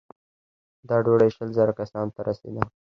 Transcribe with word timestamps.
دا 0.89 0.97
ډوډۍ 1.05 1.29
شل 1.35 1.49
زره 1.57 1.73
کسانو 1.79 2.13
ته 2.15 2.21
رسېده. 2.27 2.63